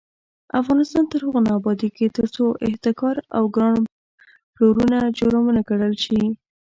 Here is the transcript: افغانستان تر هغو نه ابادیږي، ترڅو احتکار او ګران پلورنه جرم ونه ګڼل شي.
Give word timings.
افغانستان 0.61 1.03
تر 1.11 1.19
هغو 1.25 1.39
نه 1.47 1.51
ابادیږي، 1.59 2.07
ترڅو 2.17 2.45
احتکار 2.67 3.15
او 3.37 3.43
ګران 3.55 3.79
پلورنه 4.55 4.99
جرم 5.17 5.43
ونه 5.45 5.61
ګڼل 5.69 5.93
شي. 6.03 6.21